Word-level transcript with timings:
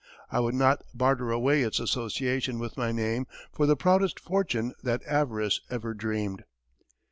I 0.31 0.39
would 0.39 0.55
not 0.55 0.81
barter 0.95 1.29
away 1.29 1.61
its 1.61 1.79
association 1.79 2.57
with 2.57 2.75
my 2.75 2.91
name 2.91 3.27
for 3.53 3.67
the 3.67 3.75
proudest 3.75 4.19
fortune 4.19 4.73
that 4.81 5.05
avarice 5.05 5.61
ever 5.69 5.93
dreamed." 5.93 6.43